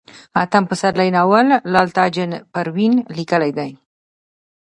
اتم 0.41 0.63
پسرلی 0.69 1.09
ناول 1.15 1.47
لال 1.73 1.87
تاجه 1.97 2.25
پروين 2.53 2.93
ليکلئ 3.15 3.51
دی 3.57 3.71